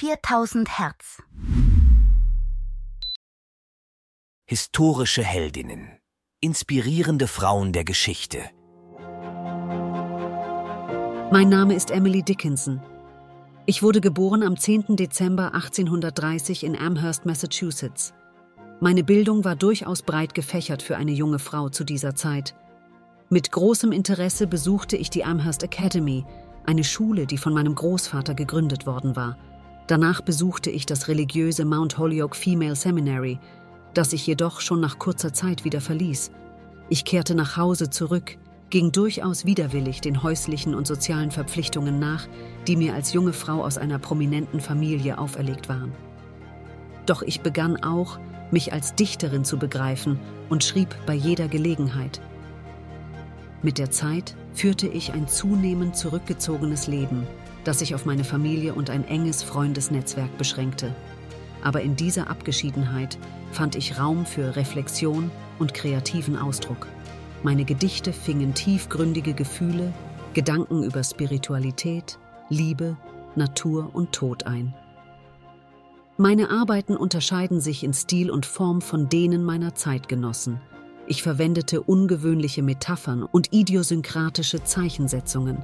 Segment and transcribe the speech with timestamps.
[0.00, 1.20] 4000 Hertz.
[4.48, 5.98] Historische Heldinnen.
[6.40, 8.38] Inspirierende Frauen der Geschichte.
[11.32, 12.80] Mein Name ist Emily Dickinson.
[13.66, 14.94] Ich wurde geboren am 10.
[14.94, 18.14] Dezember 1830 in Amherst, Massachusetts.
[18.78, 22.54] Meine Bildung war durchaus breit gefächert für eine junge Frau zu dieser Zeit.
[23.30, 26.24] Mit großem Interesse besuchte ich die Amherst Academy,
[26.66, 29.36] eine Schule, die von meinem Großvater gegründet worden war.
[29.88, 33.40] Danach besuchte ich das religiöse Mount Holyoke Female Seminary,
[33.94, 36.30] das ich jedoch schon nach kurzer Zeit wieder verließ.
[36.90, 38.36] Ich kehrte nach Hause zurück,
[38.68, 42.28] ging durchaus widerwillig den häuslichen und sozialen Verpflichtungen nach,
[42.66, 45.92] die mir als junge Frau aus einer prominenten Familie auferlegt waren.
[47.06, 48.18] Doch ich begann auch,
[48.50, 52.20] mich als Dichterin zu begreifen und schrieb bei jeder Gelegenheit.
[53.62, 57.26] Mit der Zeit führte ich ein zunehmend zurückgezogenes Leben,
[57.68, 60.94] das sich auf meine Familie und ein enges Freundesnetzwerk beschränkte.
[61.62, 63.18] Aber in dieser Abgeschiedenheit
[63.52, 66.86] fand ich Raum für Reflexion und kreativen Ausdruck.
[67.42, 69.92] Meine Gedichte fingen tiefgründige Gefühle,
[70.32, 72.96] Gedanken über Spiritualität, Liebe,
[73.36, 74.72] Natur und Tod ein.
[76.16, 80.58] Meine Arbeiten unterscheiden sich in Stil und Form von denen meiner Zeitgenossen.
[81.06, 85.62] Ich verwendete ungewöhnliche Metaphern und idiosynkratische Zeichensetzungen.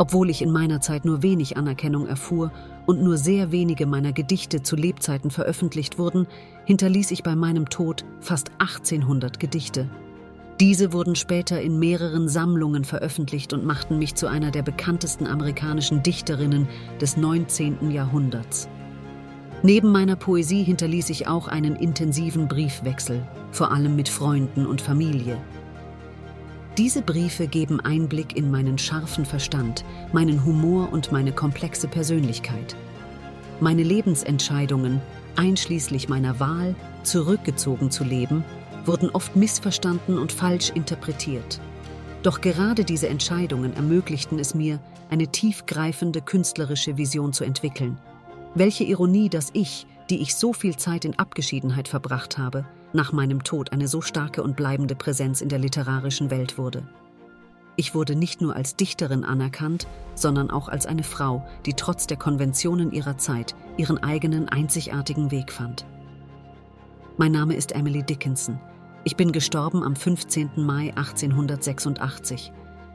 [0.00, 2.50] Obwohl ich in meiner Zeit nur wenig Anerkennung erfuhr
[2.86, 6.26] und nur sehr wenige meiner Gedichte zu Lebzeiten veröffentlicht wurden,
[6.64, 9.90] hinterließ ich bei meinem Tod fast 1800 Gedichte.
[10.58, 16.02] Diese wurden später in mehreren Sammlungen veröffentlicht und machten mich zu einer der bekanntesten amerikanischen
[16.02, 16.66] Dichterinnen
[16.98, 17.90] des 19.
[17.90, 18.70] Jahrhunderts.
[19.62, 25.36] Neben meiner Poesie hinterließ ich auch einen intensiven Briefwechsel, vor allem mit Freunden und Familie.
[26.80, 32.74] Diese Briefe geben Einblick in meinen scharfen Verstand, meinen Humor und meine komplexe Persönlichkeit.
[33.60, 35.02] Meine Lebensentscheidungen,
[35.36, 38.44] einschließlich meiner Wahl, zurückgezogen zu leben,
[38.86, 41.60] wurden oft missverstanden und falsch interpretiert.
[42.22, 44.80] Doch gerade diese Entscheidungen ermöglichten es mir,
[45.10, 47.98] eine tiefgreifende künstlerische Vision zu entwickeln–
[48.54, 53.44] welche Ironie, dass ich, die ich so viel Zeit in Abgeschiedenheit verbracht habe, nach meinem
[53.44, 56.82] Tod eine so starke und bleibende Präsenz in der literarischen Welt wurde.
[57.76, 62.16] Ich wurde nicht nur als Dichterin anerkannt, sondern auch als eine Frau, die trotz der
[62.16, 65.86] Konventionen ihrer Zeit ihren eigenen einzigartigen Weg fand.
[67.16, 68.60] Mein Name ist Emily Dickinson.
[69.04, 70.50] Ich bin gestorben am 15.
[70.56, 72.52] Mai 1886.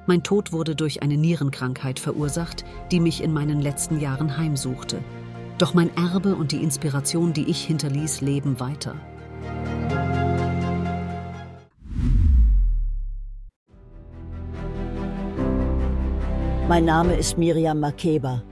[0.08, 5.00] Mein Tod wurde durch eine Nierenkrankheit verursacht, die mich in meinen letzten Jahren heimsuchte
[5.58, 8.96] doch mein Erbe und die Inspiration, die ich hinterließ, leben weiter.
[16.68, 18.44] Mein Name ist Miriam Makeba.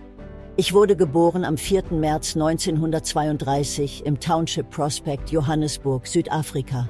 [0.55, 1.85] Ich wurde geboren am 4.
[1.91, 6.87] März 1932 im Township Prospect, Johannesburg, Südafrika.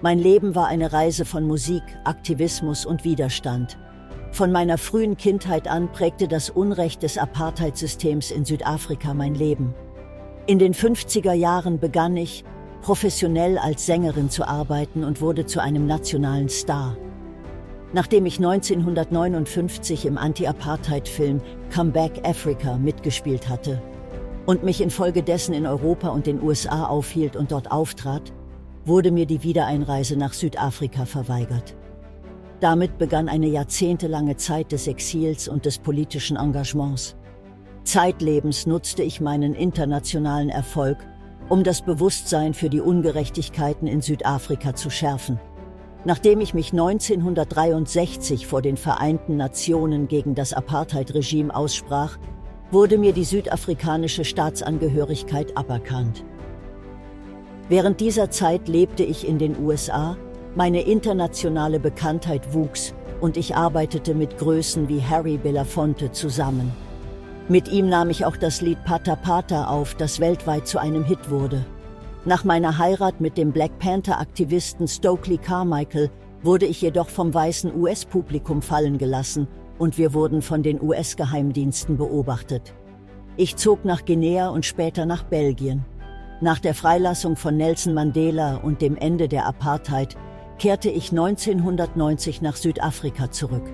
[0.00, 3.78] Mein Leben war eine Reise von Musik, Aktivismus und Widerstand–
[4.32, 9.74] von meiner frühen Kindheit an prägte das Unrecht des Apartheidsystems in Südafrika mein Leben.
[10.46, 12.44] In den 50er Jahren begann ich,
[12.80, 16.96] professionell als Sängerin zu arbeiten und wurde zu einem nationalen Star.
[17.92, 21.40] Nachdem ich 1959 im Anti-Apartheid-Film
[21.74, 23.82] Come Back Africa mitgespielt hatte
[24.46, 28.32] und mich infolgedessen in Europa und den USA aufhielt und dort auftrat,
[28.84, 31.76] wurde mir die Wiedereinreise nach Südafrika verweigert.
[32.60, 37.16] Damit begann eine jahrzehntelange Zeit des Exils und des politischen Engagements.
[37.84, 40.98] Zeitlebens nutzte ich meinen internationalen Erfolg,
[41.48, 45.40] um das Bewusstsein für die Ungerechtigkeiten in Südafrika zu schärfen.
[46.04, 52.18] Nachdem ich mich 1963 vor den Vereinten Nationen gegen das Apartheid-Regime aussprach,
[52.70, 56.24] wurde mir die südafrikanische Staatsangehörigkeit aberkannt.
[57.68, 60.16] Während dieser Zeit lebte ich in den USA,
[60.54, 66.72] meine internationale Bekanntheit wuchs und ich arbeitete mit Größen wie Harry Belafonte zusammen.
[67.48, 71.30] Mit ihm nahm ich auch das Lied Pata Pata auf, das weltweit zu einem Hit
[71.30, 71.64] wurde.
[72.26, 76.10] Nach meiner Heirat mit dem Black Panther-Aktivisten Stokely Carmichael
[76.42, 82.74] wurde ich jedoch vom weißen US-Publikum fallen gelassen und wir wurden von den US-Geheimdiensten beobachtet.
[83.38, 85.86] Ich zog nach Guinea und später nach Belgien.
[86.42, 90.14] Nach der Freilassung von Nelson Mandela und dem Ende der Apartheid
[90.58, 93.64] kehrte ich 1990 nach Südafrika zurück.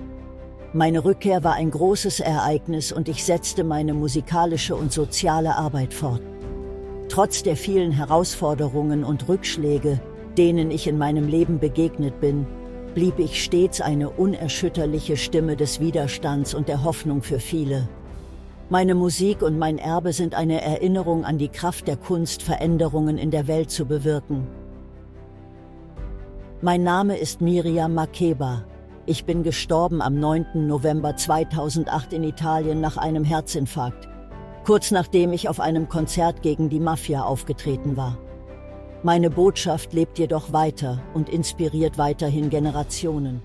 [0.71, 6.21] Meine Rückkehr war ein großes Ereignis und ich setzte meine musikalische und soziale Arbeit fort.
[7.09, 9.99] Trotz der vielen Herausforderungen und Rückschläge,
[10.37, 12.45] denen ich in meinem Leben begegnet bin,
[12.93, 17.87] blieb ich stets eine unerschütterliche Stimme des Widerstands und der Hoffnung für viele.
[18.69, 23.31] Meine Musik und mein Erbe sind eine Erinnerung an die Kraft der Kunst, Veränderungen in
[23.31, 24.47] der Welt zu bewirken.
[26.61, 28.65] Mein Name ist Miriam Makeba.
[29.05, 30.67] Ich bin gestorben am 9.
[30.67, 34.09] November 2008 in Italien nach einem Herzinfarkt,
[34.67, 38.17] kurz nachdem ich auf einem Konzert gegen die Mafia aufgetreten war.
[39.01, 43.41] Meine Botschaft lebt jedoch weiter und inspiriert weiterhin Generationen.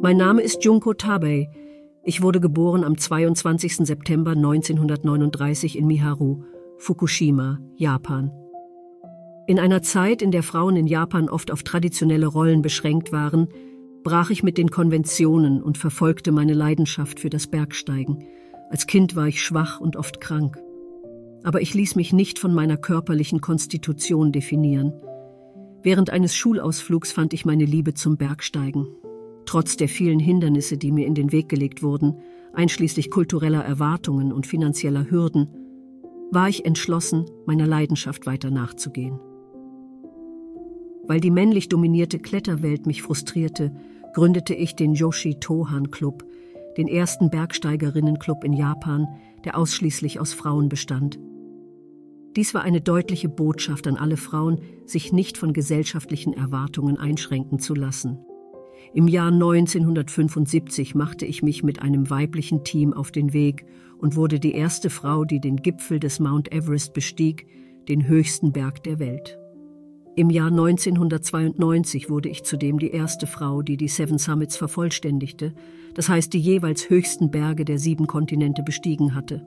[0.00, 1.50] Mein Name ist Junko Tabei.
[2.02, 3.86] Ich wurde geboren am 22.
[3.86, 6.42] September 1939 in Miharu,
[6.78, 8.32] Fukushima, Japan.
[9.46, 13.48] In einer Zeit, in der Frauen in Japan oft auf traditionelle Rollen beschränkt waren,
[14.04, 18.24] brach ich mit den Konventionen und verfolgte meine Leidenschaft für das Bergsteigen.
[18.70, 20.58] Als Kind war ich schwach und oft krank.
[21.44, 24.92] Aber ich ließ mich nicht von meiner körperlichen Konstitution definieren.
[25.82, 28.86] Während eines Schulausflugs fand ich meine Liebe zum Bergsteigen
[29.46, 32.18] Trotz der vielen Hindernisse, die mir in den Weg gelegt wurden,
[32.52, 35.48] einschließlich kultureller Erwartungen und finanzieller Hürden,
[36.30, 39.18] war ich entschlossen, meiner Leidenschaft weiter nachzugehen.
[41.04, 43.74] Weil die männlich dominierte Kletterwelt mich frustrierte,
[44.14, 46.24] gründete ich den Yoshi Tohan Club,
[46.76, 49.06] den ersten Bergsteigerinnenclub in Japan,
[49.44, 51.18] der ausschließlich aus Frauen bestand.
[52.36, 57.74] Dies war eine deutliche Botschaft an alle Frauen, sich nicht von gesellschaftlichen Erwartungen einschränken zu
[57.74, 58.18] lassen.
[58.94, 63.66] Im Jahr 1975 machte ich mich mit einem weiblichen Team auf den Weg
[63.98, 67.46] und wurde die erste Frau, die den Gipfel des Mount Everest bestieg,
[67.88, 69.38] den höchsten Berg der Welt.
[70.14, 75.54] Im Jahr 1992 wurde ich zudem die erste Frau, die die Seven Summits vervollständigte,
[75.94, 79.46] das heißt die jeweils höchsten Berge der sieben Kontinente bestiegen hatte.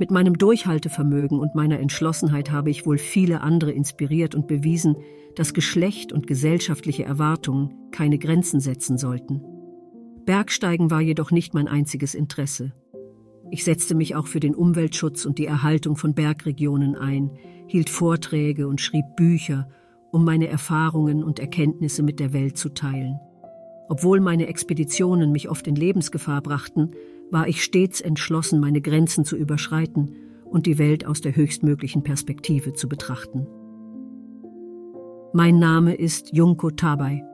[0.00, 4.96] Mit meinem Durchhaltevermögen und meiner Entschlossenheit habe ich wohl viele andere inspiriert und bewiesen,
[5.36, 9.40] dass Geschlecht und gesellschaftliche Erwartungen keine Grenzen setzen sollten.
[10.24, 12.72] Bergsteigen war jedoch nicht mein einziges Interesse.
[13.52, 17.30] Ich setzte mich auch für den Umweltschutz und die Erhaltung von Bergregionen ein,
[17.68, 19.68] hielt Vorträge und schrieb Bücher,
[20.12, 23.18] um meine Erfahrungen und Erkenntnisse mit der Welt zu teilen.
[23.88, 26.92] Obwohl meine Expeditionen mich oft in Lebensgefahr brachten,
[27.30, 30.14] war ich stets entschlossen, meine Grenzen zu überschreiten
[30.44, 33.46] und die Welt aus der höchstmöglichen Perspektive zu betrachten.
[35.32, 37.24] Mein Name ist Junko Tabei.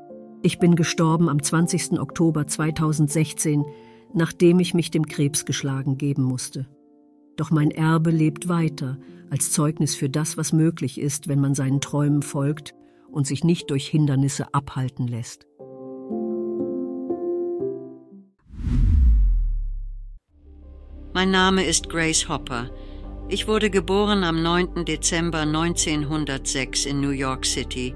[0.42, 1.98] Ich bin gestorben am 20.
[1.98, 3.64] Oktober 2016,
[4.14, 6.66] nachdem ich mich dem Krebs geschlagen geben musste.
[7.38, 8.98] Doch mein Erbe lebt weiter
[9.30, 12.74] als Zeugnis für das, was möglich ist, wenn man seinen Träumen folgt
[13.12, 15.46] und sich nicht durch Hindernisse abhalten lässt.
[21.14, 22.70] Mein Name ist Grace Hopper.
[23.28, 24.84] Ich wurde geboren am 9.
[24.84, 27.94] Dezember 1906 in New York City.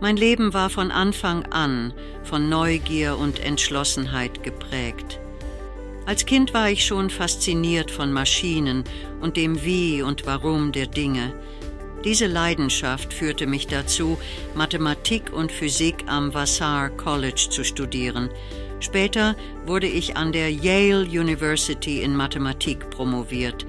[0.00, 1.92] Mein Leben war von Anfang an
[2.22, 5.20] von Neugier und Entschlossenheit geprägt.
[6.04, 8.82] Als Kind war ich schon fasziniert von Maschinen
[9.20, 11.32] und dem Wie und Warum der Dinge.
[12.04, 14.18] Diese Leidenschaft führte mich dazu,
[14.56, 18.30] Mathematik und Physik am Vassar College zu studieren.
[18.80, 23.64] Später wurde ich an der Yale University in Mathematik promoviert.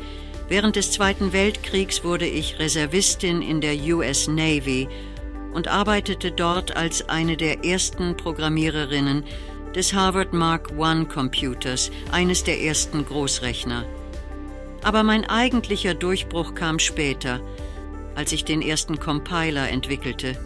[0.49, 4.87] Während des Zweiten Weltkriegs wurde ich Reservistin in der US Navy
[5.53, 9.23] und arbeitete dort als eine der ersten Programmiererinnen
[9.75, 13.85] des Harvard Mark I Computers, eines der ersten Großrechner.
[14.83, 17.39] Aber mein eigentlicher Durchbruch kam später,
[18.15, 20.37] als ich den ersten Compiler entwickelte.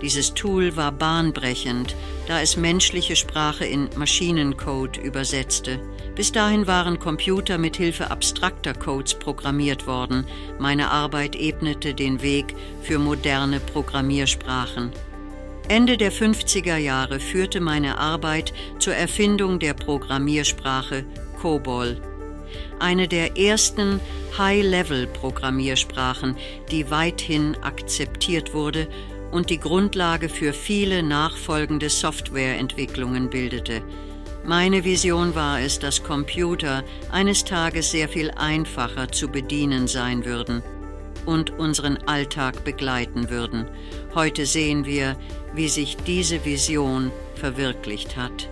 [0.00, 1.96] Dieses Tool war bahnbrechend,
[2.28, 5.80] da es menschliche Sprache in Maschinencode übersetzte.
[6.14, 10.24] Bis dahin waren Computer mit Hilfe abstrakter Codes programmiert worden.
[10.58, 14.92] Meine Arbeit ebnete den Weg für moderne Programmiersprachen.
[15.68, 21.04] Ende der 50er Jahre führte meine Arbeit zur Erfindung der Programmiersprache
[21.42, 22.00] COBOL,
[22.78, 24.00] eine der ersten
[24.38, 26.36] High-Level-Programmiersprachen,
[26.70, 28.88] die weithin akzeptiert wurde
[29.30, 33.82] und die Grundlage für viele nachfolgende Softwareentwicklungen bildete.
[34.46, 36.82] Meine Vision war es, dass Computer
[37.12, 40.62] eines Tages sehr viel einfacher zu bedienen sein würden
[41.26, 43.66] und unseren Alltag begleiten würden.
[44.14, 45.14] Heute sehen wir,
[45.54, 48.48] wie sich diese Vision verwirklicht hat.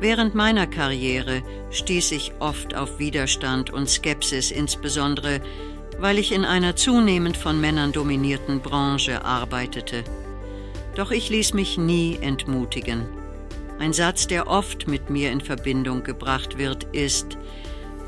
[0.00, 5.40] Während meiner Karriere stieß ich oft auf Widerstand und Skepsis, insbesondere
[5.98, 10.04] weil ich in einer zunehmend von Männern dominierten Branche arbeitete.
[10.94, 13.06] Doch ich ließ mich nie entmutigen.
[13.78, 17.36] Ein Satz, der oft mit mir in Verbindung gebracht wird, ist,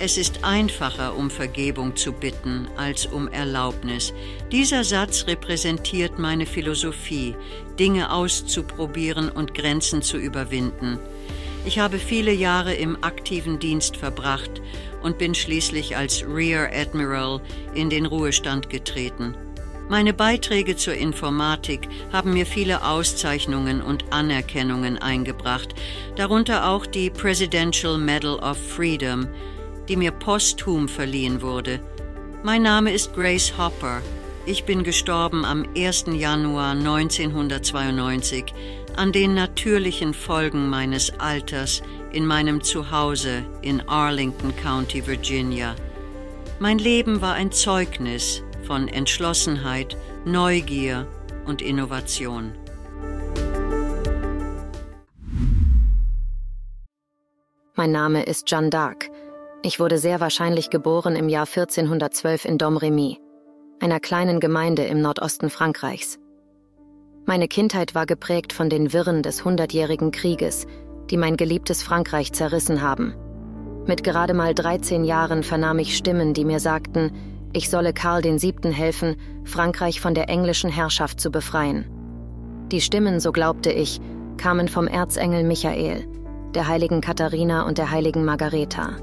[0.01, 4.13] Es ist einfacher, um Vergebung zu bitten, als um Erlaubnis.
[4.53, 7.35] Dieser Satz repräsentiert meine Philosophie,
[7.81, 11.01] Dinge auszuprobieren und Grenzen zu überwinden.
[11.65, 14.63] Ich habe viele Jahre im aktiven Dienst verbracht
[15.03, 17.41] und bin schließlich als Rear Admiral
[17.75, 19.35] in den Ruhestand getreten.
[19.89, 25.75] Meine Beiträge zur Informatik haben mir viele Auszeichnungen und Anerkennungen eingebracht,
[26.15, 29.27] darunter auch die Presidential Medal of Freedom,
[29.89, 31.81] die mir posthum verliehen wurde.
[32.43, 34.03] Mein Name ist Grace Hopper.
[34.47, 36.07] Ich bin gestorben am 1.
[36.13, 38.55] Januar 1992
[38.97, 45.75] an den natürlichen Folgen meines Alters in meinem Zuhause in Arlington County, Virginia.
[46.59, 51.07] Mein Leben war ein Zeugnis von Entschlossenheit, Neugier
[51.47, 52.53] und Innovation.
[57.77, 59.08] Mein Name ist Jeanne d'Arc.
[59.63, 63.19] Ich wurde sehr wahrscheinlich geboren im Jahr 1412 in Domremy,
[63.81, 66.21] einer kleinen Gemeinde im Nordosten Frankreichs.
[67.27, 70.67] Meine Kindheit war geprägt von den Wirren des Hundertjährigen Krieges,
[71.11, 73.17] die mein geliebtes Frankreich zerrissen haben.
[73.85, 77.11] Mit gerade mal 13 Jahren vernahm ich Stimmen, die mir sagten,
[77.53, 78.73] ich solle Karl VII.
[78.73, 81.85] helfen, Frankreich von der englischen Herrschaft zu befreien.
[82.71, 84.01] Die Stimmen, so glaubte ich,
[84.37, 86.07] kamen vom Erzengel Michael,
[86.55, 88.97] der heiligen Katharina und der heiligen Margareta.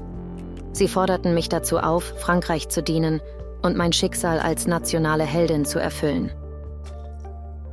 [0.76, 3.22] Sie forderten mich dazu auf, Frankreich zu dienen
[3.62, 6.30] und mein Schicksal als nationale Heldin zu erfüllen.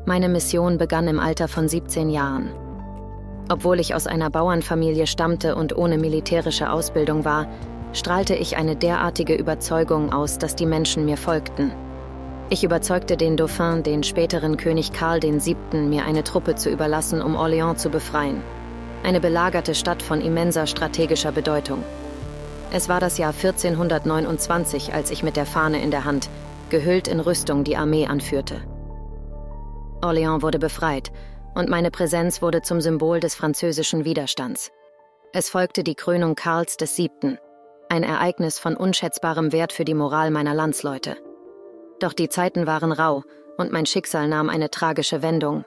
[0.05, 2.53] Meine Mission begann im Alter von 17 Jahren.
[3.49, 7.47] Obwohl ich aus einer Bauernfamilie stammte und ohne militärische Ausbildung war,
[7.91, 11.73] strahlte ich eine derartige Überzeugung aus, dass die Menschen mir folgten.
[12.49, 17.35] Ich überzeugte den Dauphin, den späteren König Karl VII., mir eine Truppe zu überlassen, um
[17.35, 18.41] Orléans zu befreien.
[19.03, 21.83] Eine belagerte Stadt von immenser strategischer Bedeutung.
[22.75, 26.27] Es war das Jahr 1429, als ich mit der Fahne in der Hand,
[26.71, 28.63] gehüllt in Rüstung, die Armee anführte.
[30.01, 31.11] Orléans wurde befreit
[31.53, 34.71] und meine Präsenz wurde zum Symbol des französischen Widerstands.
[35.33, 37.37] Es folgte die Krönung Karls VII.,
[37.89, 41.17] ein Ereignis von unschätzbarem Wert für die Moral meiner Landsleute.
[41.99, 43.21] Doch die Zeiten waren rau
[43.55, 45.63] und mein Schicksal nahm eine tragische Wendung.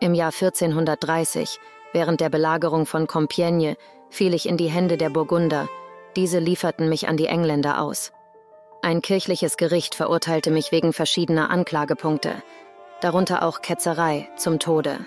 [0.00, 1.58] Im Jahr 1430,
[1.94, 3.78] während der Belagerung von Compiègne,
[4.10, 5.66] fiel ich in die Hände der Burgunder,
[6.16, 8.12] diese lieferten mich an die Engländer aus.
[8.82, 12.32] Ein kirchliches Gericht verurteilte mich wegen verschiedener Anklagepunkte,
[13.00, 14.98] darunter auch Ketzerei, zum Tode.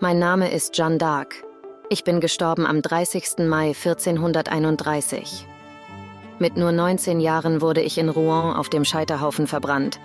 [0.00, 1.42] Mein Name ist Jeanne d'Arc.
[1.90, 3.38] Ich bin gestorben am 30.
[3.38, 5.46] Mai 1431.
[6.38, 9.98] Mit nur 19 Jahren wurde ich in Rouen auf dem Scheiterhaufen verbrannt.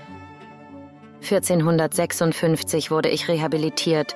[1.21, 4.15] 1456 wurde ich rehabilitiert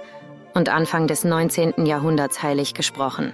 [0.56, 1.86] und Anfang des 19.
[1.86, 3.34] Jahrhunderts heilig gesprochen.